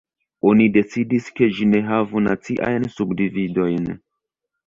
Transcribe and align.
Oni 0.51 0.63
decidis, 0.77 1.27
ke 1.39 1.49
ĝi 1.57 1.67
ne 1.73 1.81
havu 1.89 2.23
naciajn 2.29 2.89
subdividojn. 2.97 3.89